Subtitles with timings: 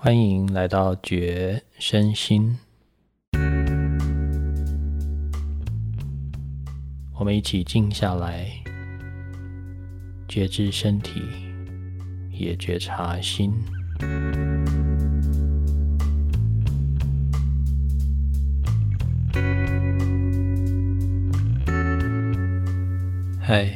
[0.00, 2.56] 欢迎来到觉身心，
[7.14, 8.48] 我们一起静下来，
[10.28, 11.20] 觉知身体，
[12.30, 13.52] 也觉察心。
[23.40, 23.68] 嗨，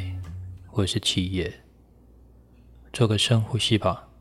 [0.71, 1.53] 我是七叶，
[2.93, 4.12] 做个深呼吸吧。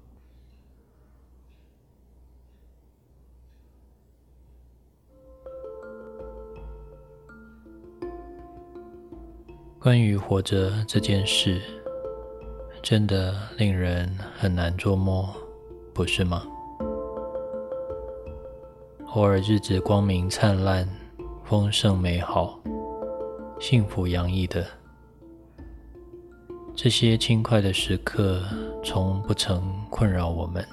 [9.81, 11.59] 关于活着这件事，
[12.83, 15.27] 真的令人很难捉摸，
[15.91, 16.43] 不是吗？
[19.07, 20.87] 偶尔日子光明灿烂、
[21.43, 22.59] 丰盛美好、
[23.59, 24.63] 幸福洋溢的
[26.75, 28.43] 这些轻快的时刻，
[28.83, 30.63] 从不曾困扰我们。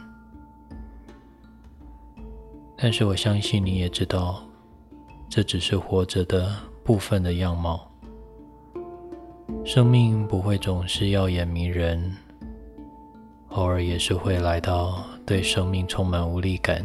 [2.77, 4.43] 但是我相信你也知道，
[5.31, 7.88] 这只是活着的部分的样貌。
[9.69, 12.17] 生命不会总是耀眼迷人，
[13.51, 16.83] 偶尔也是会来到对生命充满无力感、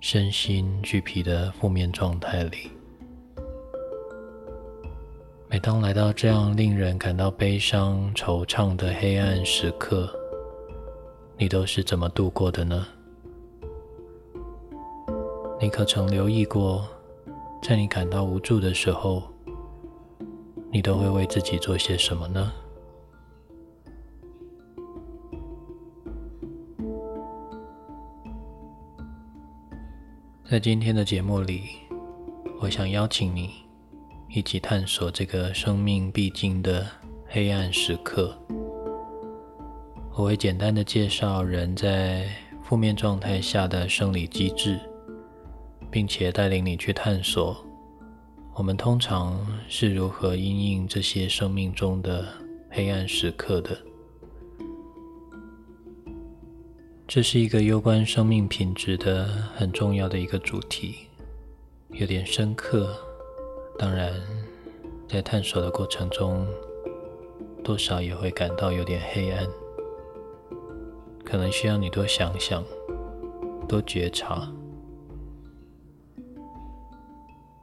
[0.00, 2.72] 身心俱疲的负面状态里。
[5.48, 10.12] 每当来到这样令人感到悲伤、惆怅的黑暗时刻，
[11.38, 12.84] 你都是怎么度过的呢？
[15.60, 16.84] 你可曾留意过，
[17.62, 19.22] 在你感到无助的时候？
[20.76, 22.52] 你都会为自己做些什么呢？
[30.44, 31.62] 在今天的节目里，
[32.60, 33.52] 我想邀请你
[34.28, 36.86] 一起探索这个生命必经的
[37.26, 38.36] 黑暗时刻。
[40.12, 42.28] 我会简单的介绍人在
[42.62, 44.78] 负面状态下的生理机制，
[45.90, 47.65] 并且带领你去探索。
[48.56, 52.26] 我们通常是如何应应这些生命中的
[52.70, 53.76] 黑暗时刻的？
[57.06, 60.94] 这是一个攸关生命品质的很重要的一个主题，
[61.90, 62.96] 有点深刻。
[63.78, 64.14] 当然，
[65.06, 66.46] 在探索的过程中，
[67.62, 69.46] 多少也会感到有点黑暗，
[71.22, 72.64] 可能需要你多想想，
[73.68, 74.50] 多觉察。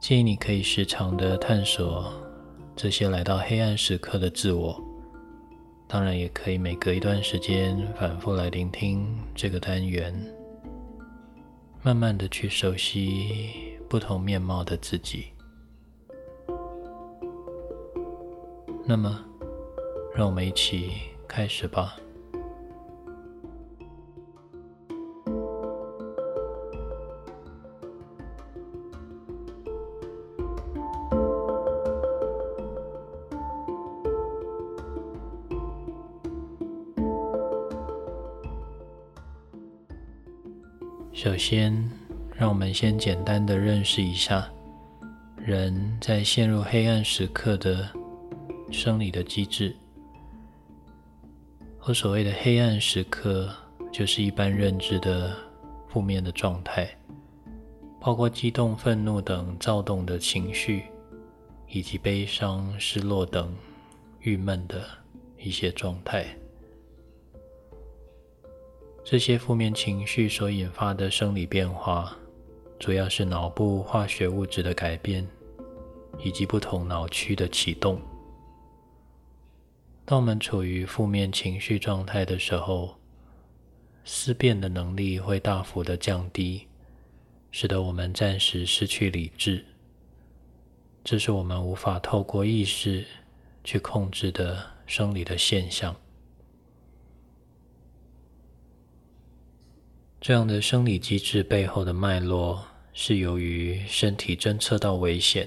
[0.06, 2.12] 建议你可以时常的探索
[2.76, 4.78] 这些来到黑暗时刻的自我，
[5.88, 10.14] 当然也可以每隔一段时间反复来聆听这个单元，
[11.82, 15.28] 慢慢的去熟悉不同面貌的自己。
[18.84, 19.24] 那么，
[20.14, 20.90] 让我们一起
[21.26, 21.96] 开始吧。
[41.14, 41.72] 首先，
[42.34, 44.50] 让我们先简单的认识一下
[45.36, 47.88] 人在陷入黑暗时刻的
[48.72, 49.76] 生理的机制。
[51.82, 53.48] 我所谓的黑暗时刻，
[53.92, 55.36] 就是一般认知的
[55.86, 56.90] 负面的状态，
[58.00, 60.82] 包括激动、愤怒等躁动的情绪，
[61.68, 63.54] 以及悲伤、失落等
[64.18, 64.84] 郁闷的
[65.38, 66.26] 一些状态。
[69.04, 72.16] 这些负面情绪所引发的生理变化，
[72.78, 75.28] 主要是脑部化学物质的改变，
[76.18, 78.00] 以及不同脑区的启动。
[80.06, 82.96] 当我们处于负面情绪状态的时候，
[84.06, 86.66] 思辨的能力会大幅的降低，
[87.50, 89.62] 使得我们暂时失去理智。
[91.04, 93.04] 这是我们无法透过意识
[93.62, 95.94] 去控制的生理的现象。
[100.24, 102.64] 这样的生理机制背后的脉络，
[102.94, 105.46] 是由于身体侦测到危险，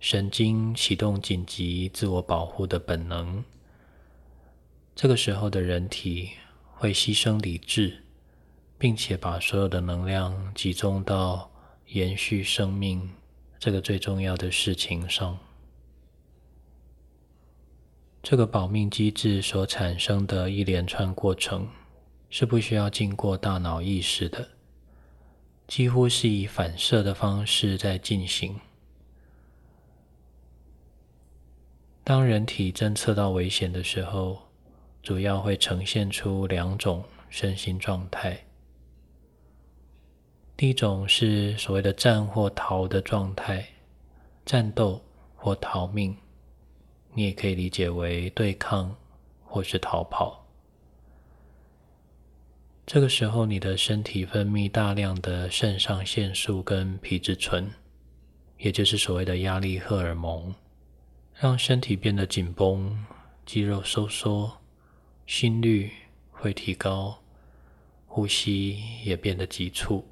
[0.00, 3.44] 神经启动紧急自我保护的本能。
[4.96, 6.30] 这个时候的人体
[6.72, 8.02] 会牺牲理智，
[8.76, 11.48] 并且把所有的能量集中到
[11.90, 13.08] 延续生命
[13.60, 15.38] 这个最重要的事情上。
[18.20, 21.68] 这个保命机制所产生的一连串过程。
[22.30, 24.48] 是不需要经过大脑意识的，
[25.66, 28.58] 几乎是以反射的方式在进行。
[32.04, 34.38] 当人体侦测到危险的时候，
[35.02, 38.44] 主要会呈现出两种身心状态。
[40.56, 43.66] 第一种是所谓的战或逃的状态，
[44.44, 45.02] 战斗
[45.34, 46.16] 或逃命，
[47.14, 48.94] 你也可以理解为对抗
[49.44, 50.39] 或是逃跑。
[52.92, 57.70] 这个时候，你的身体分泌大量的肾上腺素跟皮质醇，
[58.58, 60.52] 也就是所谓的压力荷尔蒙，
[61.32, 62.98] 让身体变得紧绷，
[63.46, 64.58] 肌肉收缩，
[65.24, 65.92] 心率
[66.32, 67.16] 会提高，
[68.08, 70.04] 呼吸也变得急促。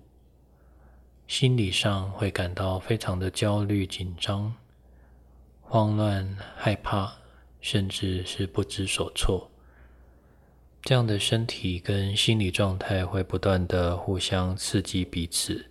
[1.26, 4.54] 心理上会感到非常的焦虑、紧张、
[5.62, 7.12] 慌乱、害怕，
[7.60, 9.50] 甚至是不知所措。
[10.82, 15.66] 这样的身体跟心理状态会不断的互相刺激彼此。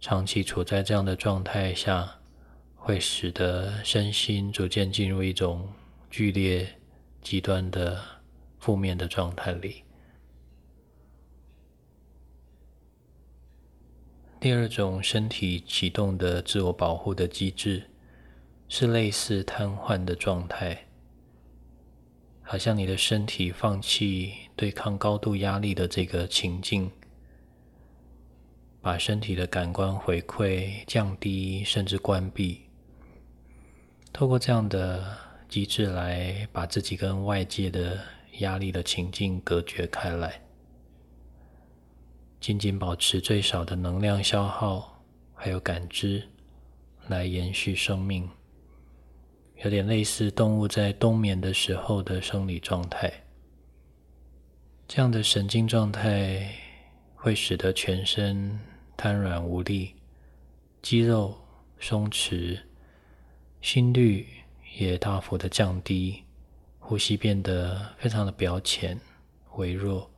[0.00, 2.18] 长期处在这样的状态下，
[2.74, 5.68] 会使得身心逐渐进入一种
[6.10, 6.66] 剧烈、
[7.20, 8.02] 极端的
[8.58, 9.84] 负面的状态里。
[14.40, 17.84] 第二种身体启动的自我保护的机制，
[18.68, 20.88] 是类似瘫痪的状态，
[22.52, 26.90] 好像你的身体放弃对抗高度压力的这个情境，
[28.82, 32.60] 把身体的感官回馈降低，甚至关闭，
[34.12, 35.16] 透过这样的
[35.48, 37.98] 机制来把自己跟外界的
[38.40, 40.42] 压力的情境隔绝开来。
[42.38, 45.02] 仅仅保持最少的能量消耗，
[45.32, 46.28] 还有感知，
[47.08, 48.28] 来延续生命，
[49.64, 53.12] 有点类似动物在冬眠的时候的生理状态。
[54.88, 56.52] 这样的神经状态
[57.14, 58.58] 会使得全身
[58.96, 59.94] 瘫软无力，
[60.82, 61.38] 肌肉
[61.78, 62.58] 松弛，
[63.60, 64.26] 心率
[64.76, 66.24] 也大幅的降低，
[66.80, 69.00] 呼吸变得非常的表浅、
[69.54, 70.10] 微弱。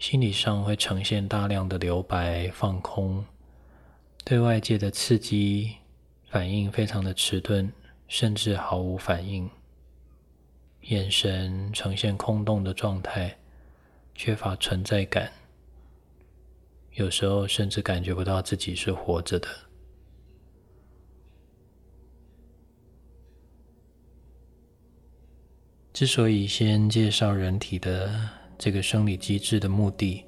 [0.00, 3.24] 心理上会呈现大量的留白、放空，
[4.24, 5.76] 对外界的刺激
[6.30, 7.70] 反应非常的迟钝，
[8.06, 9.48] 甚至毫无反应。
[10.82, 13.36] 眼神呈现空洞的状态，
[14.14, 15.32] 缺乏存在感，
[16.92, 19.48] 有时候甚至感觉不到自己是活着的。
[25.92, 28.38] 之所以先介绍人体的。
[28.60, 30.24] 这个生理机制的目的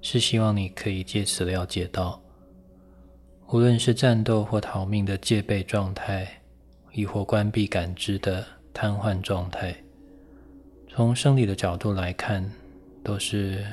[0.00, 2.22] 是希望你可以借此了解到，
[3.48, 6.26] 无论是战斗或逃命的戒备状态，
[6.92, 8.44] 亦或关闭感知的
[8.74, 9.74] 瘫痪状态，
[10.88, 12.50] 从生理的角度来看，
[13.04, 13.64] 都是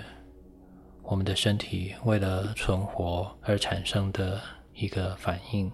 [1.01, 4.39] 我们的身体为了存活而产生的
[4.75, 5.71] 一个反应。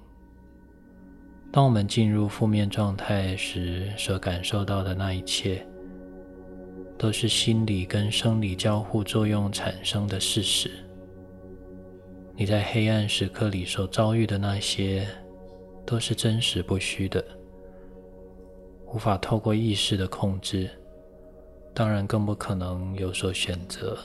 [1.52, 5.66] 当我们进入负面状态时，所感受到的那一切。
[6.98, 10.70] 都是心理跟生理交互作用产生的事实。
[12.40, 15.06] 你在黑暗时刻里所遭遇的那些，
[15.86, 17.22] 都是真实不虚的，
[18.88, 20.70] 无法透过意识的控制，
[21.74, 23.98] 当然更不可能有所选择。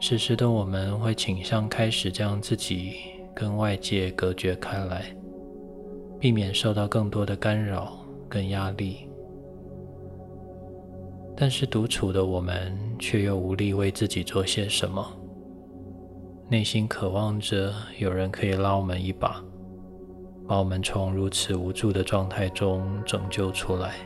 [0.00, 2.94] 此时的我们会倾向开始将自己
[3.34, 5.12] 跟外界隔绝开来，
[6.20, 9.08] 避免受到更多的干扰跟压力。
[11.38, 15.06] 但是独处的我们却又无力为自己做些什么，
[16.48, 19.44] 内心渴望着有人可以拉我们一把，
[20.48, 23.96] 把我们从如此无助的状态中拯救出来。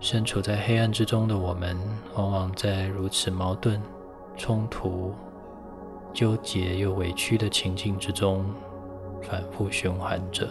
[0.00, 1.76] 身处在黑暗之中的我们，
[2.14, 3.80] 往往在如此矛盾、
[4.38, 5.12] 冲突、
[6.14, 8.44] 纠结又委屈的情境之中
[9.20, 10.48] 反复循环着。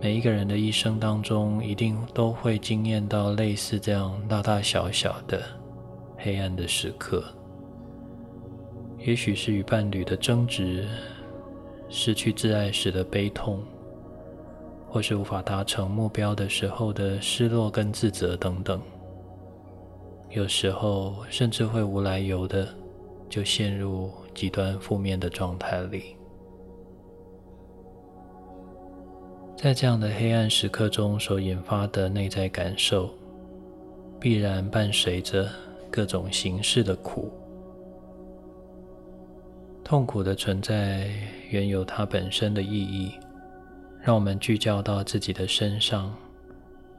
[0.00, 5.42] 每一个人的一生当中，一定都会经验到类似这样大大小小的
[6.16, 7.24] 黑暗的时刻。
[8.98, 10.86] 也许是与伴侣的争执，
[11.88, 13.60] 失去挚爱时的悲痛，
[14.88, 18.80] 或是无法达成目标的时候的失落跟自责等等。
[20.30, 22.68] 有时候甚至会无来由的
[23.28, 26.17] 就陷入极端负面的状态里。
[29.60, 33.12] 在这样的黑暗时刻中所引发的内在感受，
[34.20, 35.50] 必然伴随着
[35.90, 37.32] 各种形式的苦。
[39.82, 41.10] 痛苦的存在
[41.50, 43.10] 原有它本身的意义，
[44.00, 46.14] 让我们聚焦到自己的身上，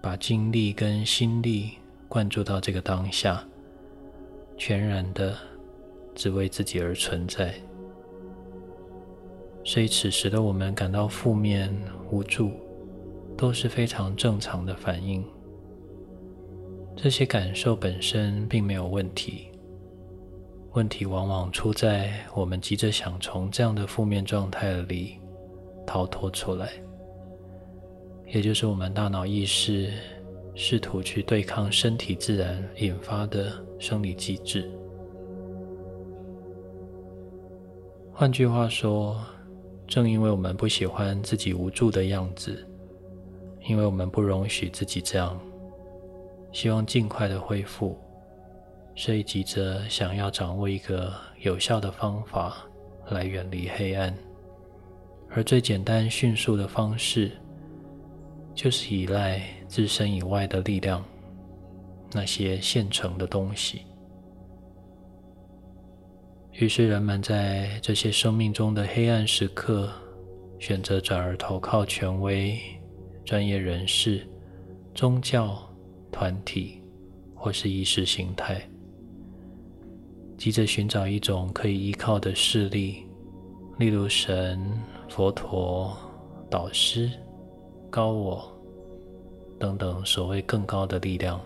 [0.01, 1.71] 把精力跟心力
[2.09, 3.41] 灌注到这个当下，
[4.57, 5.33] 全然的
[6.13, 7.53] 只为自己而存在。
[9.69, 11.71] 所以，此时的我们感到负面、
[12.09, 12.49] 无助、
[13.37, 15.23] 都是非常正常的反应。
[16.95, 19.49] 这些感受本身并没有问题，
[20.71, 25.19] 问题往往出在我们急着想从这样的负面状态里
[25.85, 26.71] 逃脱出来，
[28.25, 29.93] 也就是我们大脑意识
[30.55, 34.67] 试图去对抗身体自然引发的生理机制。
[38.11, 39.15] 换句话说，
[39.89, 42.63] 正因为我们不喜欢自己无助的样子，
[43.67, 45.37] 因为我们不容许自己这样。
[46.51, 47.97] 希望尽快的恢复，
[48.95, 52.57] 所以急着想要掌握一个有效的方法
[53.09, 54.15] 来远离黑暗，
[55.29, 57.31] 而最简单迅速的方式，
[58.53, 61.03] 就是依赖自身以外的力量，
[62.11, 63.81] 那些现成的东西。
[66.53, 69.89] 于是人们在这些生命中的黑暗时刻，
[70.59, 72.59] 选择转而投靠权威、
[73.23, 74.27] 专业人士、
[74.93, 75.65] 宗教。
[76.11, 76.81] 团体，
[77.35, 78.67] 或是意识形态，
[80.39, 83.05] 急着寻找一种可以依靠的势力，
[83.77, 84.59] 例如神、
[85.07, 85.95] 佛陀、
[86.49, 87.11] 导师、
[87.91, 88.51] 高我
[89.59, 91.39] 等等所谓更高的力量，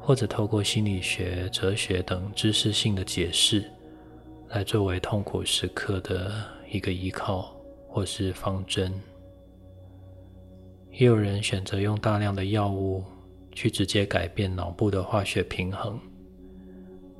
[0.00, 3.68] 或者透过心理学、哲学等知识性的解释，
[4.50, 6.30] 来作为痛苦时刻的
[6.70, 7.56] 一个依靠
[7.88, 8.92] 或是方针。
[10.90, 13.02] 也有人选择用大量的药物。
[13.52, 15.98] 去直接改变脑部的化学平衡，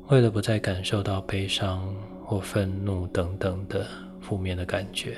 [0.09, 1.93] 为了不再感受到悲伤
[2.25, 3.85] 或愤怒等等的
[4.21, 5.17] 负面的感觉。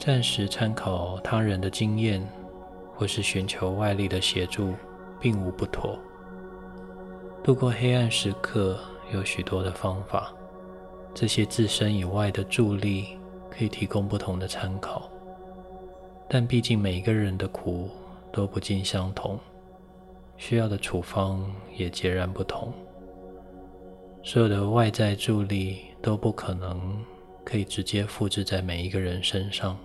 [0.00, 2.20] 暂时参考他人的经验，
[2.96, 4.74] 或是寻求外力的协助，
[5.20, 5.98] 并无不妥。
[7.42, 8.78] 度过黑暗时刻
[9.12, 10.32] 有许多的方法，
[11.14, 13.16] 这些自身以外的助力。
[13.50, 15.10] 可以提供不同的参考，
[16.28, 17.90] 但毕竟每一个人的苦
[18.30, 19.36] 都不尽相同，
[20.36, 21.44] 需要的处方
[21.74, 22.72] 也截然不同。
[24.22, 27.04] 所有的外在助力都不可能
[27.44, 29.76] 可以直接复制在每一个人身上。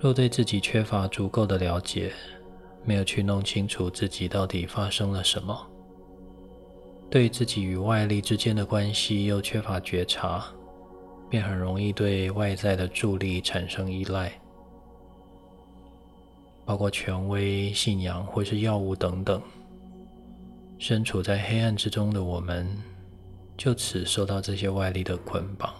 [0.00, 2.10] 若对自己缺乏足够的了解，
[2.88, 5.54] 没有去弄清楚自己到底发生了什么，
[7.10, 10.46] 对自己与外力之间的关系又缺乏觉察。
[11.28, 14.32] 便很容易对外在的助力产生依赖，
[16.64, 19.38] 包括权威、信仰或是药物等等。
[20.78, 22.66] 身处在黑暗之中的我们，
[23.58, 25.74] 就此受到这些外力的捆绑，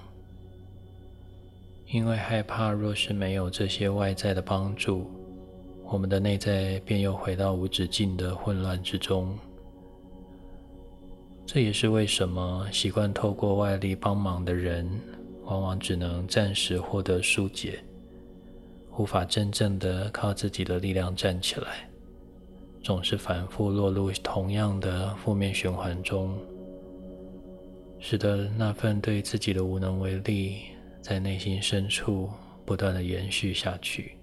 [1.86, 5.10] 因为害怕若是没有这些外在的帮助，
[5.90, 9.36] 我们的内在便又回到无止境的混乱之中。
[11.46, 14.88] 这也是为什么习惯透过外力帮忙的人。
[15.44, 17.82] 往往只能暂时获得疏解，
[18.98, 21.88] 无法真正的靠自己的力量站起来，
[22.82, 26.36] 总是反复落入同样的负面循环中，
[27.98, 30.64] 使得那份对自己的无能为力
[31.00, 32.28] 在内心深处
[32.66, 34.17] 不断的延续下去。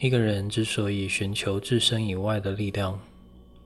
[0.00, 2.98] 一个人之所以寻求自身以外的力量，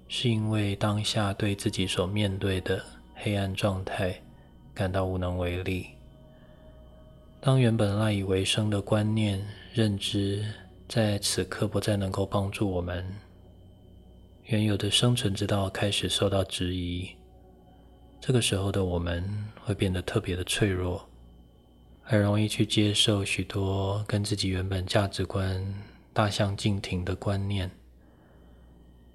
[0.08, 4.20] 是因为当下对自己所面对的黑暗状态
[4.74, 5.86] 感到无能为力。
[7.40, 10.44] 当原本赖以为生的观念、认知
[10.88, 13.06] 在此刻不再能够帮助我们，
[14.46, 17.08] 原有的生存之道开始受到质疑。
[18.20, 19.24] 这个时候的我们
[19.60, 21.08] 会变得特别的脆弱，
[22.02, 25.64] 很容易去接受许多跟自己原本价值观
[26.14, 27.71] 大相径庭的观念。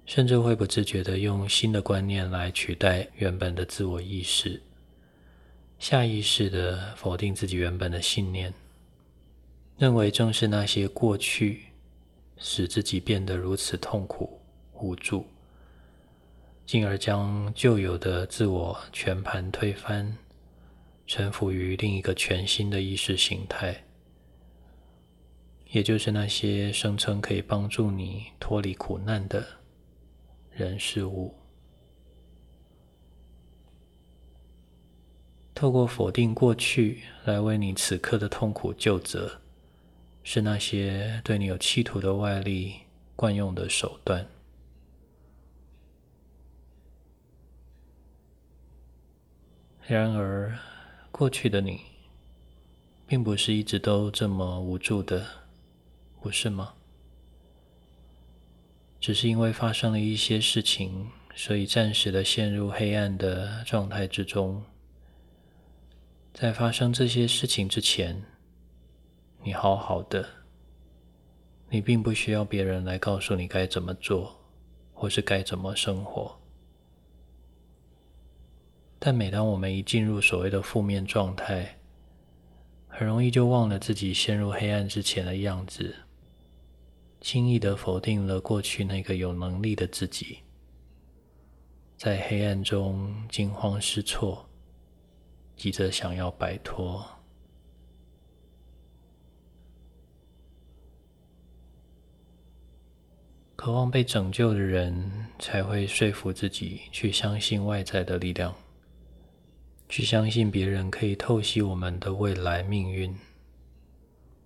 [0.06, 4.60] 甚至会不自觉地用新的观念来取代原本的自我意识，
[5.78, 8.52] 下意识地否定自己原本的信念，
[9.78, 11.66] 认为正是那些过去
[12.38, 14.40] 使自己变得如此痛苦
[14.80, 15.24] 无助，
[16.66, 20.16] 进而将旧有的自我全盘推翻，
[21.06, 23.84] 臣服于另一个全新的意识形态，
[25.70, 29.46] 也就是那些声称可以帮助你脱离苦难的。
[30.52, 31.34] 人事物，
[35.54, 39.40] 透过否定过去来为你此刻的痛苦救责，
[40.22, 42.74] 是那些对你有企图的外力
[43.14, 44.26] 惯用的手段。
[49.86, 50.58] 然而，
[51.10, 51.80] 过去的你，
[53.06, 55.26] 并不是一直都这么无助的，
[56.20, 56.74] 不是吗？
[59.00, 64.62] 只是因为发生了一些事情，所以暂时的陷入黑暗的状态之中。
[66.34, 68.22] 在发生这些事情之前，
[69.42, 70.28] 你好好的，
[71.70, 74.38] 你并不需要别人来告诉你该怎么做，
[74.92, 76.38] 或是该怎么生活。
[78.98, 81.78] 但每当我们一进入所谓的负面状态，
[82.86, 85.94] 很容易就忘了自己陷入黑暗之前的样子。
[87.20, 90.38] 轻易的否定了过去那个有能力的自己，
[91.96, 94.48] 在黑暗中惊慌失措，
[95.54, 97.06] 急着想要摆脱。
[103.54, 108.54] 渴望被拯救的人，才会说服自己去相信外在的力量，
[109.90, 113.14] 去相信别人可以透析我们的未来命运，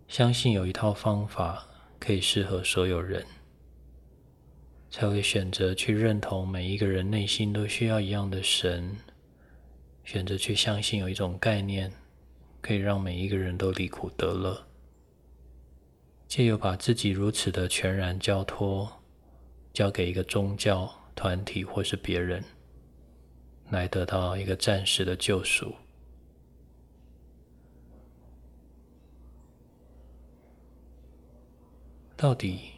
[0.08, 1.68] 相信有一套方法。
[2.04, 3.24] 可以适合所有人，
[4.90, 8.98] 才会选择去认同每一个人内心都需要一样的神，
[10.04, 11.90] 选择去相信有一种概念，
[12.60, 14.66] 可以让每一个人都离苦得乐，
[16.28, 19.00] 借由把自己如此的全然交托，
[19.72, 22.44] 交给一个宗教团体或是别人，
[23.70, 25.74] 来得到一个暂时的救赎。
[32.24, 32.70] 到底，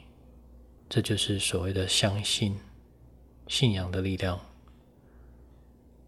[0.88, 2.58] 这就是所谓的相信、
[3.46, 4.40] 信仰的力量，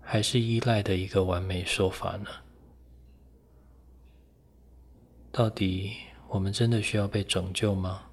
[0.01, 2.29] 还是依赖的一个完美说法呢？
[5.31, 5.93] 到底
[6.27, 8.11] 我们真的需要被拯救吗？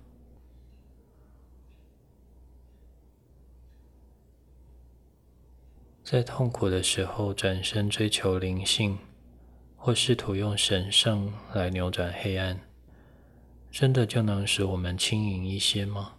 [6.04, 9.00] 在痛苦的时候转身追求灵性，
[9.76, 12.65] 或试图用神圣来扭转黑暗？
[13.76, 16.14] 真的就能使我们轻盈一些吗？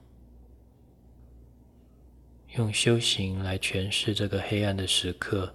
[2.54, 5.54] 用修行来诠释这个黑暗的时刻，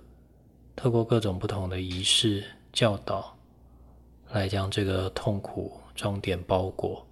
[0.76, 3.38] 透过各种不同的仪式教导，
[4.32, 7.08] 来将这个痛苦装点包裹，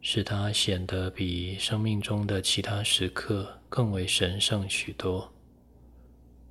[0.00, 5.30] 使它显得比生命中的其他时刻更为神圣许多。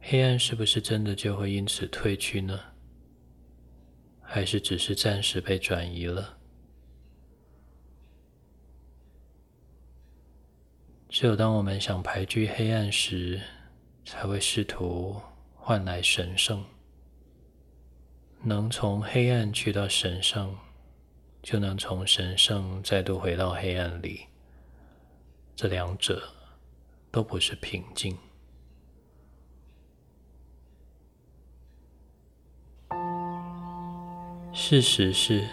[0.01, 2.59] 黑暗是不是真的就会因此退去呢？
[4.21, 6.37] 还是只是暂时被转移了？
[11.07, 13.39] 只有当我们想排拒黑暗时，
[14.03, 15.21] 才会试图
[15.55, 16.63] 换来神圣。
[18.43, 20.55] 能从黑暗去到神圣，
[21.41, 24.25] 就能从神圣再度回到黑暗里。
[25.55, 26.21] 这两者
[27.11, 28.17] 都不是平静。
[34.53, 35.47] 事实是，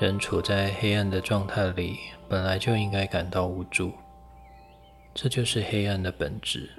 [0.00, 3.92] 人处在黑暗的状态里，本来就应该感到无助。
[5.14, 6.70] 这就是黑暗的本质，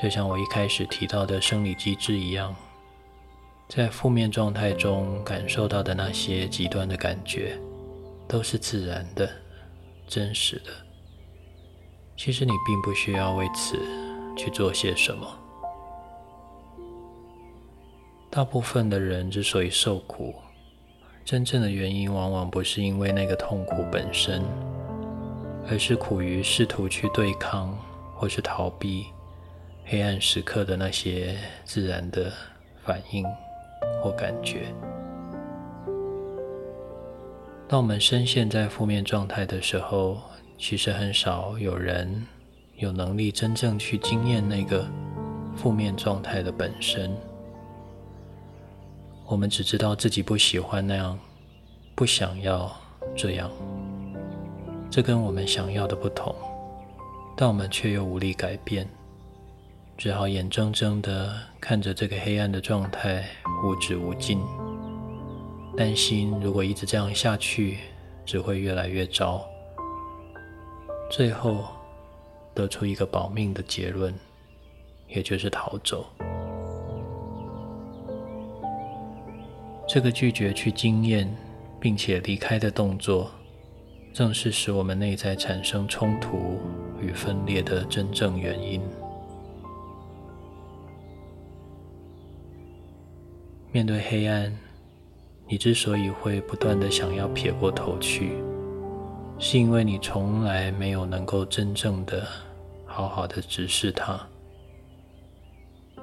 [0.00, 2.54] 就像我一开始提到的生理机制一样，
[3.68, 7.58] 在负面状态中感受到的那些极端的感觉，
[8.28, 9.28] 都是自然的、
[10.06, 10.70] 真实的。
[12.16, 13.76] 其实你并不需要为此
[14.36, 15.26] 去做些什么。
[18.30, 20.34] 大部分的人之所以受苦，
[21.24, 24.42] 真正的原因往往不是因为那个痛苦本身。
[25.68, 27.76] 而是苦于试图去对抗
[28.14, 29.06] 或是逃避
[29.84, 32.32] 黑暗时刻的那些自然的
[32.84, 33.24] 反应
[34.02, 34.72] 或感觉。
[37.68, 40.18] 当我们深陷在负面状态的时候，
[40.56, 42.24] 其实很少有人
[42.76, 44.88] 有能力真正去经验那个
[45.56, 47.12] 负面状态的本身。
[49.26, 51.18] 我们只知道自己不喜欢那样，
[51.96, 52.70] 不想要
[53.16, 53.50] 这样。
[54.90, 56.34] 这跟我们想要的不同，
[57.36, 58.88] 但我们却又无力改变，
[59.98, 63.24] 只好眼睁睁地看着这个黑暗的状态
[63.62, 64.40] 无止无尽，
[65.76, 67.78] 担心如果一直这样下去，
[68.24, 69.44] 只会越来越糟，
[71.10, 71.64] 最后
[72.54, 74.14] 得出一个保命的结论，
[75.08, 76.06] 也就是逃走。
[79.86, 81.32] 这个拒绝去经验
[81.78, 83.30] 并且离开的动作。
[84.16, 86.58] 正是使我们内在产生冲突
[87.02, 88.80] 与分裂的真正原因。
[93.70, 94.50] 面对黑暗，
[95.46, 98.42] 你之所以会不断的想要撇过头去，
[99.38, 102.26] 是因为你从来没有能够真正的
[102.86, 104.18] 好好的直视它。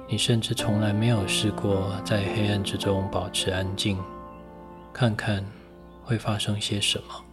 [0.06, 3.98] 你甚至从来没有试过在黑暗之中保持安静，
[4.92, 5.44] 看看
[6.04, 7.24] 会发生些什么。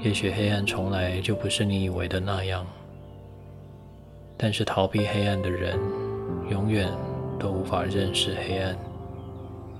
[0.00, 2.64] 也许黑暗从来就不是你以为的那样，
[4.36, 5.78] 但是逃避黑暗的人，
[6.50, 6.88] 永远
[7.38, 8.78] 都无法认识黑暗，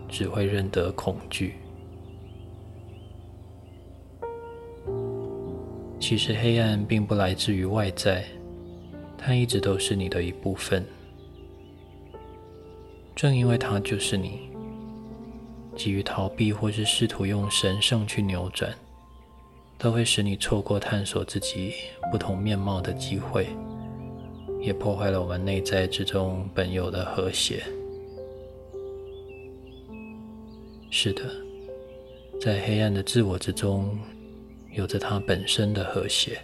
[0.08, 1.54] 只会认得恐惧。
[6.00, 8.24] 其实黑暗并不来自于外在，
[9.16, 10.84] 它一直都是你的一部分。
[13.14, 14.48] 正因为它就是你，
[15.76, 18.72] 急于逃避或是试图用神圣去扭转。
[19.78, 21.72] 都会使你错过探索自己
[22.10, 23.46] 不同面貌的机会，
[24.60, 27.62] 也破坏了我们内在之中本有的和谐。
[30.90, 31.22] 是的，
[32.40, 33.96] 在黑暗的自我之中，
[34.72, 36.40] 有着它本身的和谐。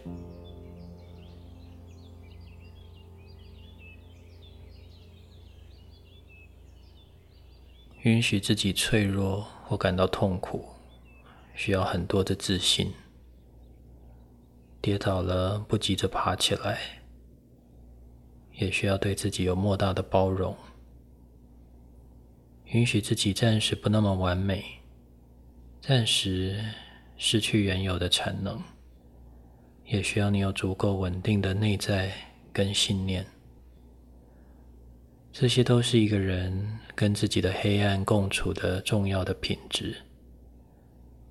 [8.02, 10.64] 允许自己脆弱或感到痛苦，
[11.54, 12.92] 需要很多的自信。
[14.84, 16.78] 跌倒了，不急着爬起来，
[18.52, 20.54] 也需要对自己有莫大的包容，
[22.66, 24.62] 允许自己暂时不那么完美，
[25.80, 26.62] 暂时
[27.16, 28.62] 失去原有的产能，
[29.86, 32.12] 也需要你有足够稳定的内在
[32.52, 33.24] 跟信念。
[35.32, 39.96] 这些都是一个人跟自己的黑暗共处的重要的品质，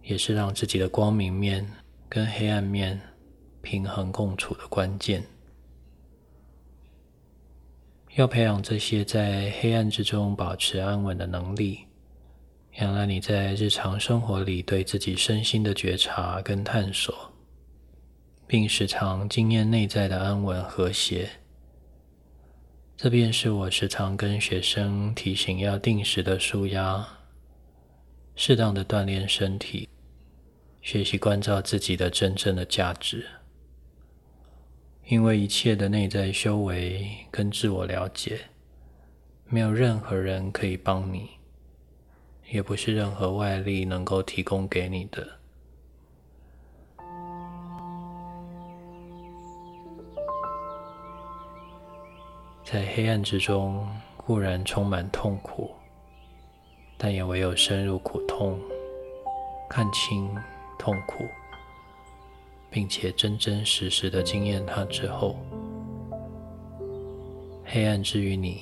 [0.02, 1.63] 也是让自己的光明面
[2.10, 3.00] 跟黑暗面。
[3.63, 5.23] 平衡共处的关键，
[8.15, 11.80] 要培养这些在黑暗之中保持安稳的能力，
[12.80, 17.32] 养让你在日常生活里对自己身心的觉察跟探索，
[18.45, 21.30] 并时常经验内在的安稳和谐。
[22.97, 27.08] 这便是我时常跟学生提醒要定时的舒压，
[28.36, 29.88] 适当的锻炼身体，
[30.82, 33.26] 学习关照自己的真正的价值。
[35.06, 38.39] 因为一切的内在修为跟自我了解，
[39.46, 41.32] 没有任何人可以帮你，
[42.50, 45.28] 也不是任何外力能够提供给你的。
[52.63, 53.86] 在黑暗之中，
[54.16, 55.70] 固然充满痛苦，
[56.98, 58.58] 但也唯有深入苦痛，
[59.70, 60.34] 看清
[60.80, 61.26] 痛苦。
[62.74, 65.38] 并且真真实实的经验它之后，
[67.64, 68.62] 黑暗之于你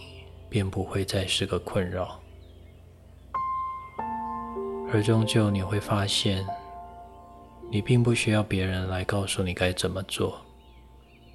[0.49, 2.19] 便不会再是个困扰，
[4.91, 6.45] 而终究你会发现，
[7.69, 10.41] 你并不需要别人来告诉你该怎么做，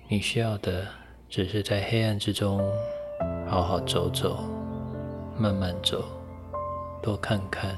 [0.07, 0.87] 你需要的
[1.31, 2.61] 只是在黑暗之中
[3.49, 4.45] 好好走走，
[5.39, 6.05] 慢慢走，
[7.03, 7.75] 多看看，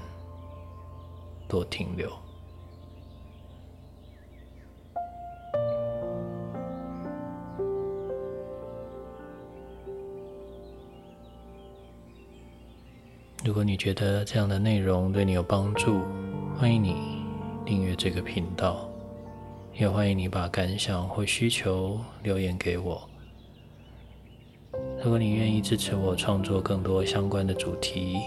[1.47, 2.11] 多停留。
[13.49, 16.03] 如果你觉得这样的内容对你有帮助，
[16.59, 17.25] 欢迎你
[17.65, 18.87] 订阅这个频道，
[19.73, 23.09] 也欢迎你把感想或需求留言给我。
[25.03, 28.19] 如果你愿意支持我创作更多相关的主题，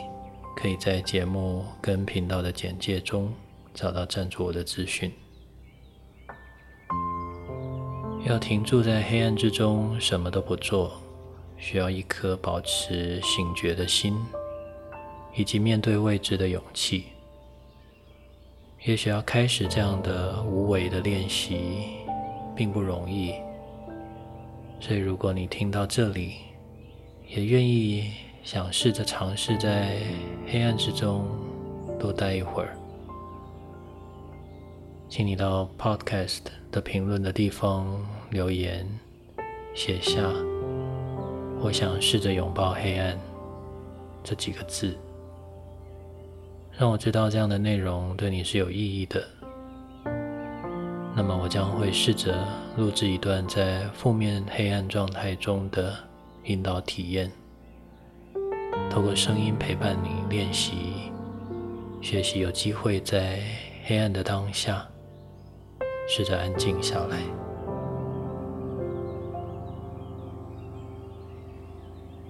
[0.56, 3.32] 可以在节目跟频道的简介中
[3.76, 5.12] 找到赞助我的资讯。
[8.26, 11.00] 要停住在黑暗之中什么都不做，
[11.58, 14.18] 需要一颗保持醒觉的心。
[15.34, 17.06] 以及面对未知的勇气，
[18.84, 21.98] 也许要开始这样的无为的练习，
[22.56, 23.34] 并不容易。
[24.80, 26.38] 所以，如果你听到这里，
[27.28, 28.12] 也愿意
[28.44, 29.98] 想试着尝试在
[30.48, 31.28] 黑暗之中
[32.00, 32.76] 多待一会儿，
[35.08, 36.42] 请你到 Podcast
[36.72, 38.86] 的评论的地方留言，
[39.74, 40.20] 写下
[41.62, 43.18] “我想试着拥抱黑暗”
[44.24, 44.98] 这几个字。
[46.82, 49.24] 让我知道这样的内容对你是有意义的，
[51.16, 52.44] 那么我将会试着
[52.76, 55.94] 录制一段在负面黑暗状态中的
[56.46, 57.32] 引导体验，
[58.90, 61.12] 透过声音陪伴你练习，
[62.02, 63.38] 学习有机会在
[63.84, 64.84] 黑暗的当下
[66.10, 67.20] 试着安静下来。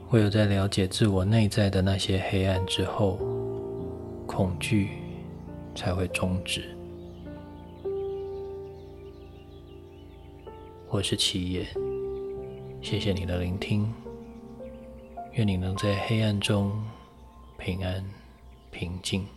[0.10, 3.18] 唯有在了解自我内在的那些黑暗之后。
[4.34, 4.92] 恐惧
[5.76, 6.74] 才会终止。
[10.88, 11.68] 我是七叶，
[12.82, 13.94] 谢谢你的聆听。
[15.34, 16.72] 愿你能在黑暗中
[17.58, 18.10] 平安
[18.72, 19.28] 平静。